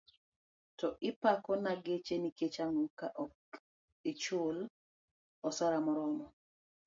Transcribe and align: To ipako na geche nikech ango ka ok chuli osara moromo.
To 0.79 0.87
ipako 1.09 1.53
na 1.63 1.73
geche 1.85 2.15
nikech 2.23 2.57
ango 2.63 2.85
ka 2.99 3.07
ok 3.23 3.55
chuli 4.23 4.63
osara 5.47 5.77
moromo. 5.85 6.25